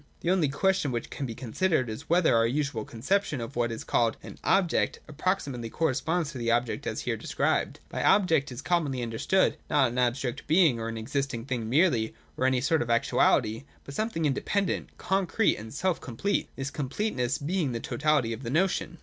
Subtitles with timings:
[0.21, 3.83] The only question which can be considered is, whether our usual conception of what is
[3.83, 7.79] called an 'object' approximately corresponds to the object as here described.
[7.87, 12.47] By 'object' is commonly understood not an abstract being, or an existing thing merely, or
[12.47, 17.71] any sort of actuality, but something independent, con crete, and self complete, this completeness being
[17.71, 18.97] the totality of the notion.